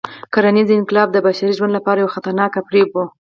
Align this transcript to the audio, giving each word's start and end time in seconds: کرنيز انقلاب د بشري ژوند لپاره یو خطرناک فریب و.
کرنيز 0.33 0.69
انقلاب 0.75 1.07
د 1.11 1.17
بشري 1.27 1.51
ژوند 1.57 1.75
لپاره 1.77 1.99
یو 1.99 2.13
خطرناک 2.15 2.53
فریب 2.67 2.89
و. 2.93 2.97